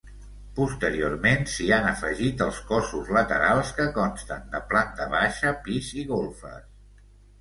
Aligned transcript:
Posteriorment 0.59 1.43
s'hi 1.55 1.67
han 1.75 1.85
afegit 1.89 2.41
els 2.47 2.61
cossos 2.71 3.11
laterals 3.17 3.75
que 3.81 3.87
consten 4.01 4.49
de 4.57 4.63
planta 4.73 5.09
baixa, 5.13 5.53
pis 5.69 5.93
i 6.05 6.11
golfes. 6.15 6.71